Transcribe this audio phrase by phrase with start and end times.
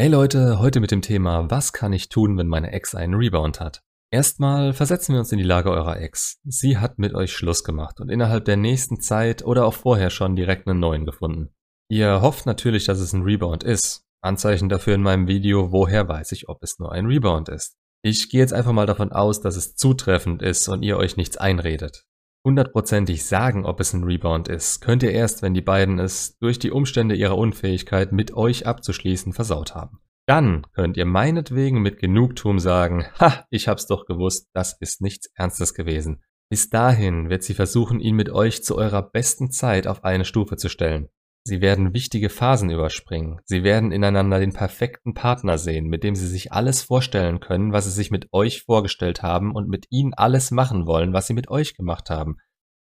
[0.00, 3.60] Hey Leute, heute mit dem Thema, was kann ich tun, wenn meine Ex einen Rebound
[3.60, 3.82] hat?
[4.10, 6.40] Erstmal versetzen wir uns in die Lage eurer Ex.
[6.42, 10.36] Sie hat mit euch Schluss gemacht und innerhalb der nächsten Zeit oder auch vorher schon
[10.36, 11.50] direkt einen neuen gefunden.
[11.90, 14.06] Ihr hofft natürlich, dass es ein Rebound ist.
[14.22, 17.76] Anzeichen dafür in meinem Video, woher weiß ich, ob es nur ein Rebound ist.
[18.02, 21.36] Ich gehe jetzt einfach mal davon aus, dass es zutreffend ist und ihr euch nichts
[21.36, 22.06] einredet.
[22.42, 26.58] Hundertprozentig sagen, ob es ein Rebound ist, könnt ihr erst, wenn die beiden es durch
[26.58, 30.00] die Umstände ihrer Unfähigkeit mit euch abzuschließen versaut haben.
[30.26, 35.28] Dann könnt ihr meinetwegen mit Genugtuung sagen, ha, ich hab's doch gewusst, das ist nichts
[35.34, 36.22] Ernstes gewesen.
[36.48, 40.56] Bis dahin wird sie versuchen, ihn mit euch zu eurer besten Zeit auf eine Stufe
[40.56, 41.08] zu stellen.
[41.42, 43.40] Sie werden wichtige Phasen überspringen.
[43.44, 47.86] Sie werden ineinander den perfekten Partner sehen, mit dem sie sich alles vorstellen können, was
[47.86, 51.48] sie sich mit euch vorgestellt haben und mit ihnen alles machen wollen, was sie mit
[51.48, 52.36] euch gemacht haben.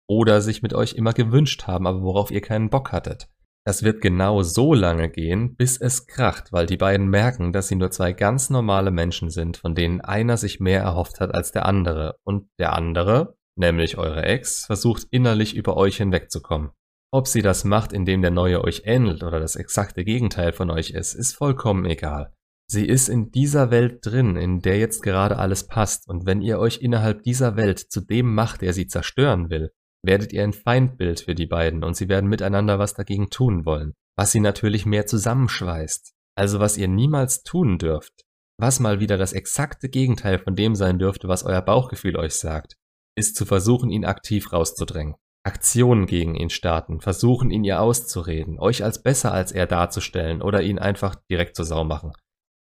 [0.07, 3.29] Oder sich mit euch immer gewünscht haben, aber worauf ihr keinen Bock hattet.
[3.65, 7.75] Das wird genau so lange gehen, bis es kracht, weil die beiden merken, dass sie
[7.75, 11.65] nur zwei ganz normale Menschen sind, von denen einer sich mehr erhofft hat als der
[11.65, 16.71] andere und der andere, nämlich eure Ex, versucht innerlich über euch hinwegzukommen.
[17.11, 20.91] Ob sie das macht, indem der Neue euch ähnelt oder das exakte Gegenteil von euch
[20.91, 22.33] ist, ist vollkommen egal.
[22.71, 26.59] Sie ist in dieser Welt drin, in der jetzt gerade alles passt, und wenn ihr
[26.59, 29.71] euch innerhalb dieser Welt zu dem macht, der sie zerstören will,
[30.05, 33.93] werdet ihr ein Feindbild für die beiden und sie werden miteinander was dagegen tun wollen,
[34.15, 36.13] was sie natürlich mehr zusammenschweißt.
[36.35, 38.23] Also was ihr niemals tun dürft,
[38.59, 42.75] was mal wieder das exakte Gegenteil von dem sein dürfte, was euer Bauchgefühl euch sagt,
[43.17, 45.15] ist zu versuchen, ihn aktiv rauszudrängen.
[45.49, 50.61] Aktionen gegen ihn starten, versuchen ihn ihr auszureden, euch als besser als er darzustellen oder
[50.61, 52.13] ihn einfach direkt zur Sau machen.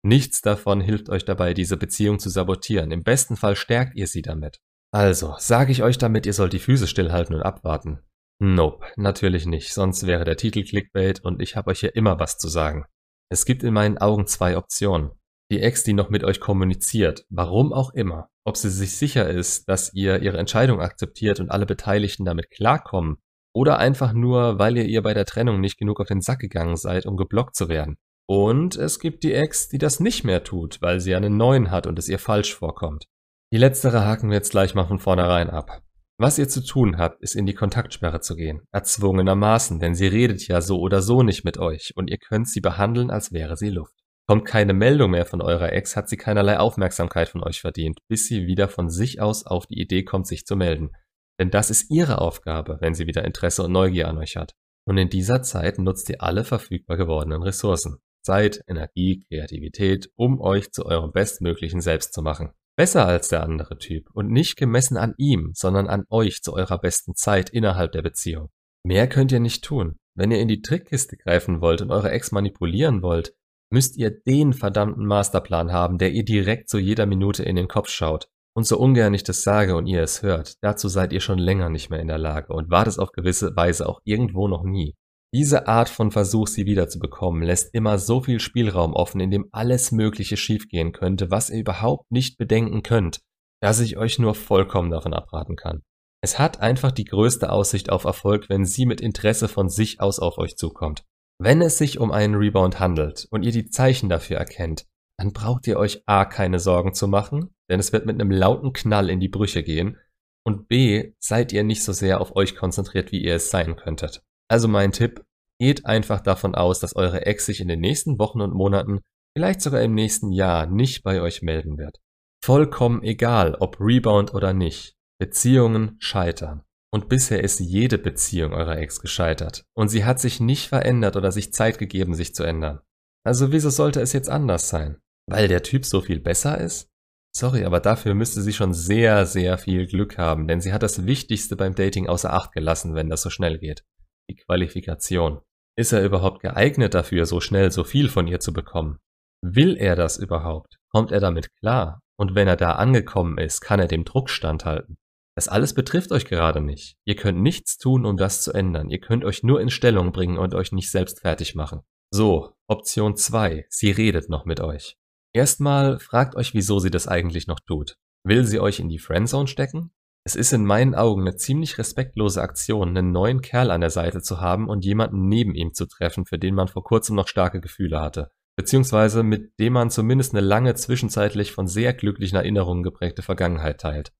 [0.05, 2.91] Nichts davon hilft euch dabei, diese Beziehung zu sabotieren.
[2.91, 4.59] Im besten Fall stärkt ihr sie damit.
[4.93, 7.99] Also, sage ich euch damit, ihr sollt die Füße stillhalten und abwarten?
[8.39, 12.37] Nope, natürlich nicht, sonst wäre der Titel Clickbait und ich habe euch hier immer was
[12.37, 12.85] zu sagen.
[13.29, 15.11] Es gibt in meinen Augen zwei Optionen.
[15.49, 19.69] Die Ex, die noch mit euch kommuniziert, warum auch immer, ob sie sich sicher ist,
[19.69, 23.17] dass ihr ihre Entscheidung akzeptiert und alle Beteiligten damit klarkommen,
[23.53, 26.75] oder einfach nur, weil ihr ihr bei der Trennung nicht genug auf den Sack gegangen
[26.75, 27.97] seid, um geblockt zu werden.
[28.29, 31.87] Und es gibt die Ex, die das nicht mehr tut, weil sie einen neuen hat
[31.87, 33.05] und es ihr falsch vorkommt.
[33.51, 35.81] Die letztere haken wir jetzt gleich mal von vornherein ab.
[36.19, 40.47] Was ihr zu tun habt, ist in die Kontaktsperre zu gehen, erzwungenermaßen, denn sie redet
[40.47, 43.69] ja so oder so nicht mit euch und ihr könnt sie behandeln, als wäre sie
[43.69, 43.95] Luft.
[44.29, 48.27] Kommt keine Meldung mehr von eurer Ex, hat sie keinerlei Aufmerksamkeit von euch verdient, bis
[48.27, 50.91] sie wieder von sich aus auf die Idee kommt, sich zu melden.
[51.39, 54.53] Denn das ist ihre Aufgabe, wenn sie wieder Interesse und Neugier an euch hat.
[54.85, 57.99] Und in dieser Zeit nutzt ihr alle verfügbar gewordenen Ressourcen.
[58.21, 62.51] Zeit, Energie, Kreativität, um euch zu eurem bestmöglichen Selbst zu machen.
[62.75, 66.79] Besser als der andere Typ und nicht gemessen an ihm, sondern an euch zu eurer
[66.79, 68.49] besten Zeit innerhalb der Beziehung.
[68.83, 69.97] Mehr könnt ihr nicht tun.
[70.15, 73.33] Wenn ihr in die Trickkiste greifen wollt und eure Ex manipulieren wollt,
[73.69, 77.89] müsst ihr den verdammten Masterplan haben, der ihr direkt zu jeder Minute in den Kopf
[77.89, 78.27] schaut.
[78.55, 81.69] Und so ungern ich das sage und ihr es hört, dazu seid ihr schon länger
[81.69, 84.95] nicht mehr in der Lage und wart es auf gewisse Weise auch irgendwo noch nie.
[85.33, 89.91] Diese Art von Versuch, sie wiederzubekommen, lässt immer so viel Spielraum offen, in dem alles
[89.91, 93.19] Mögliche schiefgehen könnte, was ihr überhaupt nicht bedenken könnt,
[93.61, 95.83] dass ich euch nur vollkommen davon abraten kann.
[96.23, 100.19] Es hat einfach die größte Aussicht auf Erfolg, wenn sie mit Interesse von sich aus
[100.19, 101.03] auf euch zukommt.
[101.39, 104.85] Wenn es sich um einen Rebound handelt und ihr die Zeichen dafür erkennt,
[105.19, 108.73] dann braucht ihr euch A keine Sorgen zu machen, denn es wird mit einem lauten
[108.73, 109.97] Knall in die Brüche gehen,
[110.45, 114.23] und B seid ihr nicht so sehr auf euch konzentriert, wie ihr es sein könntet.
[114.49, 115.25] Also mein Tipp,
[115.59, 118.99] geht einfach davon aus, dass eure Ex sich in den nächsten Wochen und Monaten,
[119.35, 121.97] vielleicht sogar im nächsten Jahr, nicht bei euch melden wird.
[122.43, 124.95] Vollkommen egal, ob Rebound oder nicht.
[125.19, 126.63] Beziehungen scheitern.
[126.93, 129.65] Und bisher ist jede Beziehung eurer Ex gescheitert.
[129.75, 132.79] Und sie hat sich nicht verändert oder sich Zeit gegeben, sich zu ändern.
[133.25, 134.97] Also wieso sollte es jetzt anders sein?
[135.29, 136.89] Weil der Typ so viel besser ist?
[137.35, 141.05] Sorry, aber dafür müsste sie schon sehr, sehr viel Glück haben, denn sie hat das
[141.05, 143.83] Wichtigste beim Dating außer Acht gelassen, wenn das so schnell geht.
[144.29, 145.41] Die Qualifikation.
[145.77, 148.97] Ist er überhaupt geeignet dafür, so schnell so viel von ihr zu bekommen?
[149.43, 150.77] Will er das überhaupt?
[150.91, 151.99] Kommt er damit klar?
[152.17, 154.97] Und wenn er da angekommen ist, kann er dem Druck standhalten?
[155.37, 156.97] Das alles betrifft euch gerade nicht.
[157.05, 158.89] Ihr könnt nichts tun, um das zu ändern.
[158.89, 161.81] Ihr könnt euch nur in Stellung bringen und euch nicht selbst fertig machen.
[162.09, 163.67] So, Option 2.
[163.69, 164.97] Sie redet noch mit euch.
[165.33, 167.97] Erstmal fragt euch, wieso sie das eigentlich noch tut.
[168.23, 169.91] Will sie euch in die Friendzone stecken?
[170.25, 174.23] Es ist in meinen Augen eine ziemlich respektlose Aktion, einen neuen Kerl an der Seite
[174.23, 177.61] zu haben und jemanden neben ihm zu treffen, für den man vor kurzem noch starke
[177.61, 178.31] Gefühle hatte.
[178.55, 184.13] Beziehungsweise mit dem man zumindest eine lange zwischenzeitlich von sehr glücklichen Erinnerungen geprägte Vergangenheit teilt.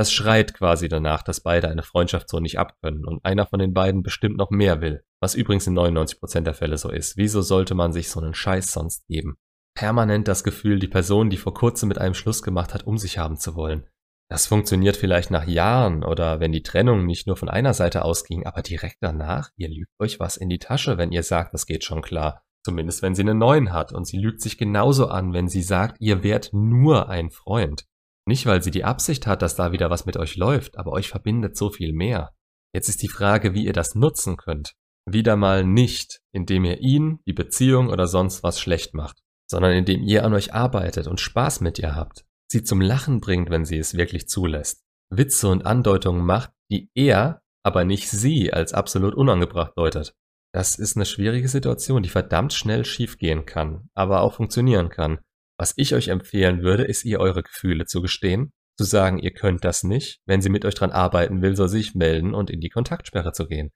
[0.00, 3.74] Das schreit quasi danach, dass beide eine Freundschaft so nicht abkönnen und einer von den
[3.74, 7.18] beiden bestimmt noch mehr will, was übrigens in 99% der Fälle so ist.
[7.18, 9.36] Wieso sollte man sich so einen Scheiß sonst geben?
[9.74, 13.18] permanent das Gefühl, die Person, die vor kurzem mit einem Schluss gemacht hat, um sich
[13.18, 13.84] haben zu wollen.
[14.30, 18.46] Das funktioniert vielleicht nach Jahren oder wenn die Trennung nicht nur von einer Seite ausging,
[18.46, 21.84] aber direkt danach, ihr lügt euch was in die Tasche, wenn ihr sagt, das geht
[21.84, 22.42] schon klar.
[22.64, 25.98] Zumindest wenn sie einen neuen hat und sie lügt sich genauso an, wenn sie sagt,
[26.00, 27.84] ihr wärt nur ein Freund.
[28.30, 31.08] Nicht, weil sie die Absicht hat, dass da wieder was mit euch läuft, aber euch
[31.08, 32.30] verbindet so viel mehr.
[32.72, 34.76] Jetzt ist die Frage, wie ihr das nutzen könnt.
[35.04, 39.18] Wieder mal nicht, indem ihr ihn, die Beziehung oder sonst was schlecht macht,
[39.50, 43.50] sondern indem ihr an euch arbeitet und Spaß mit ihr habt, sie zum Lachen bringt,
[43.50, 48.72] wenn sie es wirklich zulässt, Witze und Andeutungen macht, die er, aber nicht sie als
[48.72, 50.14] absolut unangebracht deutet.
[50.54, 55.18] Das ist eine schwierige Situation, die verdammt schnell schiefgehen kann, aber auch funktionieren kann.
[55.60, 59.62] Was ich euch empfehlen würde, ist ihr eure Gefühle zu gestehen, zu sagen, ihr könnt
[59.62, 62.60] das nicht, wenn sie mit euch dran arbeiten will, soll sie sich melden und in
[62.60, 63.68] die Kontaktsperre zu gehen.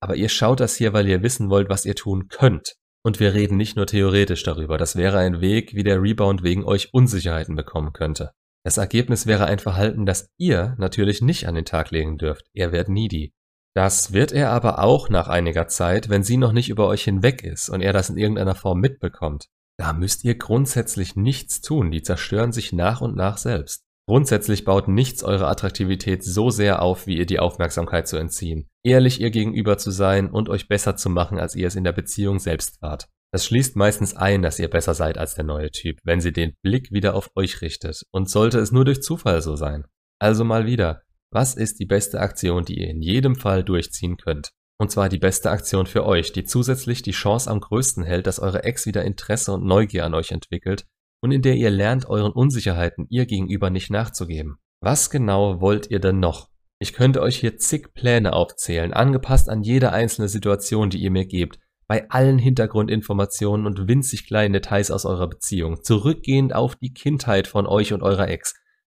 [0.00, 2.76] Aber ihr schaut das hier, weil ihr wissen wollt, was ihr tun könnt.
[3.02, 6.62] Und wir reden nicht nur theoretisch darüber, das wäre ein Weg, wie der Rebound wegen
[6.62, 8.30] euch Unsicherheiten bekommen könnte.
[8.62, 12.46] Das Ergebnis wäre ein Verhalten, das ihr natürlich nicht an den Tag legen dürft.
[12.52, 13.32] Er wird needy.
[13.74, 17.42] Das wird er aber auch nach einiger Zeit, wenn sie noch nicht über euch hinweg
[17.42, 19.48] ist und er das in irgendeiner Form mitbekommt.
[19.78, 23.82] Da müsst ihr grundsätzlich nichts tun, die zerstören sich nach und nach selbst.
[24.08, 28.68] Grundsätzlich baut nichts eure Attraktivität so sehr auf, wie ihr die Aufmerksamkeit zu entziehen.
[28.84, 31.92] Ehrlich ihr gegenüber zu sein und euch besser zu machen, als ihr es in der
[31.92, 33.08] Beziehung selbst wart.
[33.32, 36.54] Das schließt meistens ein, dass ihr besser seid als der neue Typ, wenn sie den
[36.62, 38.02] Blick wieder auf euch richtet.
[38.12, 39.84] Und sollte es nur durch Zufall so sein.
[40.20, 41.02] Also mal wieder,
[41.32, 44.52] was ist die beste Aktion, die ihr in jedem Fall durchziehen könnt?
[44.78, 48.38] Und zwar die beste Aktion für euch, die zusätzlich die Chance am größten hält, dass
[48.38, 50.86] eure Ex wieder Interesse und Neugier an euch entwickelt
[51.22, 54.58] und in der ihr lernt, euren Unsicherheiten ihr gegenüber nicht nachzugeben.
[54.80, 56.50] Was genau wollt ihr denn noch?
[56.78, 61.24] Ich könnte euch hier zig Pläne aufzählen, angepasst an jede einzelne Situation, die ihr mir
[61.24, 61.58] gebt,
[61.88, 67.66] bei allen Hintergrundinformationen und winzig kleinen Details aus eurer Beziehung, zurückgehend auf die Kindheit von
[67.66, 68.54] euch und eurer Ex.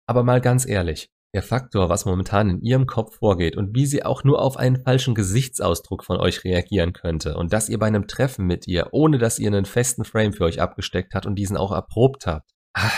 [0.08, 4.04] Aber mal ganz ehrlich, der Faktor, was momentan in ihrem Kopf vorgeht und wie sie
[4.04, 8.07] auch nur auf einen falschen Gesichtsausdruck von euch reagieren könnte und dass ihr bei einem
[8.07, 11.56] Treffen mit ihr, ohne dass ihr einen festen Frame für euch abgesteckt habt und diesen
[11.56, 12.50] auch erprobt habt.
[12.74, 12.89] Ah,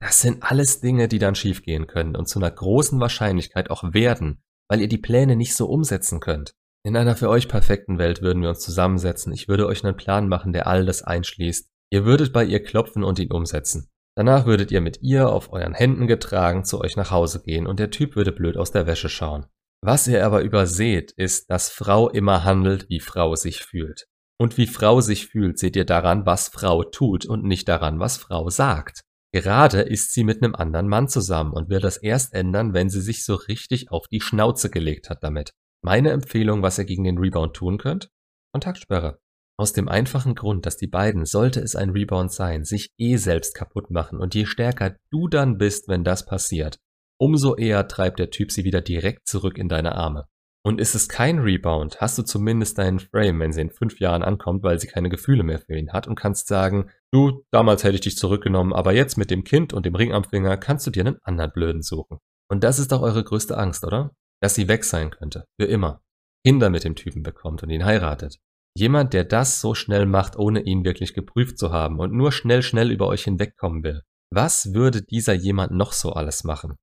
[0.00, 4.42] das sind alles Dinge, die dann schiefgehen können und zu einer großen Wahrscheinlichkeit auch werden,
[4.68, 6.52] weil ihr die Pläne nicht so umsetzen könnt.
[6.84, 10.28] In einer für euch perfekten Welt würden wir uns zusammensetzen, ich würde euch einen Plan
[10.28, 11.70] machen, der all das einschließt.
[11.90, 13.88] Ihr würdet bei ihr klopfen und ihn umsetzen.
[14.14, 17.78] Danach würdet ihr mit ihr auf euren Händen getragen zu euch nach Hause gehen und
[17.78, 19.46] der Typ würde blöd aus der Wäsche schauen.
[19.84, 24.06] Was ihr aber überseht, ist, dass Frau immer handelt, wie Frau sich fühlt.
[24.38, 28.16] Und wie Frau sich fühlt, seht ihr daran, was Frau tut und nicht daran, was
[28.16, 29.02] Frau sagt.
[29.32, 33.00] Gerade ist sie mit einem anderen Mann zusammen und wird das erst ändern, wenn sie
[33.00, 35.52] sich so richtig auf die Schnauze gelegt hat damit.
[35.82, 38.10] Meine Empfehlung, was ihr gegen den Rebound tun könnt?
[38.52, 39.21] Kontaktsperre.
[39.62, 43.54] Aus dem einfachen Grund, dass die beiden, sollte es ein Rebound sein, sich eh selbst
[43.54, 46.80] kaputt machen und je stärker du dann bist, wenn das passiert,
[47.16, 50.26] umso eher treibt der Typ sie wieder direkt zurück in deine Arme.
[50.64, 54.24] Und ist es kein Rebound, hast du zumindest deinen Frame, wenn sie in fünf Jahren
[54.24, 57.94] ankommt, weil sie keine Gefühle mehr für ihn hat und kannst sagen, du, damals hätte
[57.94, 60.90] ich dich zurückgenommen, aber jetzt mit dem Kind und dem Ring am Finger kannst du
[60.90, 62.18] dir einen anderen Blöden suchen.
[62.50, 64.10] Und das ist doch eure größte Angst, oder?
[64.40, 65.44] Dass sie weg sein könnte.
[65.56, 66.02] Für immer.
[66.44, 68.40] Kinder mit dem Typen bekommt und ihn heiratet.
[68.76, 72.62] Jemand, der das so schnell macht, ohne ihn wirklich geprüft zu haben und nur schnell,
[72.62, 74.02] schnell über euch hinwegkommen will.
[74.30, 76.76] Was würde dieser jemand noch so alles machen?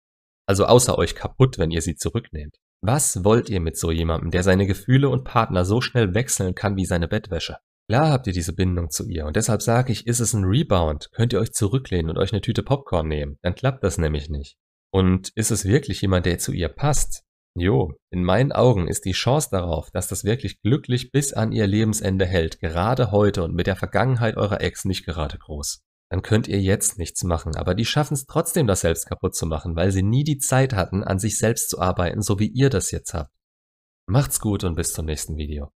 [0.47, 2.55] Also außer euch kaputt, wenn ihr sie zurücknehmt.
[2.81, 6.77] Was wollt ihr mit so jemandem, der seine Gefühle und Partner so schnell wechseln kann
[6.77, 7.57] wie seine Bettwäsche?
[7.89, 11.09] Klar habt ihr diese Bindung zu ihr und deshalb sage ich, ist es ein Rebound,
[11.11, 14.57] könnt ihr euch zurücklehnen und euch eine Tüte Popcorn nehmen, dann klappt das nämlich nicht.
[14.91, 17.23] Und ist es wirklich jemand, der zu ihr passt,
[17.55, 21.67] Jo, in meinen Augen ist die Chance darauf, dass das wirklich glücklich bis an ihr
[21.67, 25.81] Lebensende hält, gerade heute und mit der Vergangenheit eurer Ex nicht gerade groß.
[26.11, 29.45] Dann könnt ihr jetzt nichts machen, aber die schaffen es trotzdem, das selbst kaputt zu
[29.45, 32.69] machen, weil sie nie die Zeit hatten, an sich selbst zu arbeiten, so wie ihr
[32.69, 33.31] das jetzt habt.
[34.07, 35.71] Macht's gut und bis zum nächsten Video.